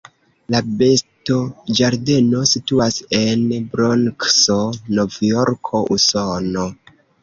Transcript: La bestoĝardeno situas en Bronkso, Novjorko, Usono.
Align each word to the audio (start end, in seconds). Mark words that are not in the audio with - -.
La 0.53 0.61
bestoĝardeno 0.79 2.43
situas 2.53 2.99
en 3.21 3.47
Bronkso, 3.77 4.61
Novjorko, 4.99 5.89
Usono. 6.01 6.71